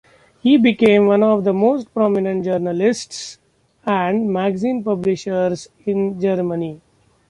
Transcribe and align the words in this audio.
He 0.41 0.57
became 0.57 1.05
one 1.05 1.21
of 1.21 1.43
the 1.43 1.53
most 1.53 1.93
prominent 1.93 2.43
journalists 2.43 3.37
and 3.85 4.33
magazine 4.33 4.83
publishers 4.83 5.69
in 5.85 6.19
Germany. 6.19 6.81